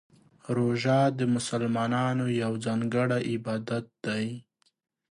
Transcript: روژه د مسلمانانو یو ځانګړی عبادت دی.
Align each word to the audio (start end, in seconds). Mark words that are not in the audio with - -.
روژه 0.55 0.99
د 1.19 1.19
مسلمانانو 1.35 2.25
یو 2.41 2.53
ځانګړی 2.65 3.21
عبادت 3.33 3.85
دی. 4.05 4.25